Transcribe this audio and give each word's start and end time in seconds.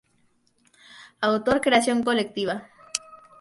Autor 1.29 1.57
Creación 1.61 1.97
Colectiva. 2.03 2.55